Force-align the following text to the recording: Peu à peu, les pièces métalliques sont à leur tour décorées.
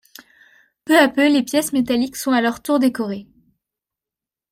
Peu 0.83 0.97
à 0.99 1.09
peu, 1.09 1.31
les 1.31 1.43
pièces 1.43 1.73
métalliques 1.73 2.15
sont 2.15 2.31
à 2.31 2.41
leur 2.41 2.63
tour 2.63 2.79
décorées. 2.79 3.27